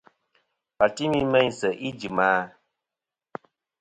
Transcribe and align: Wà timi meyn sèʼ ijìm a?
Wà 0.77 0.85
timi 0.95 1.19
meyn 1.31 1.51
sèʼ 1.59 1.75
ijìm 1.87 2.17
a? 2.29 2.29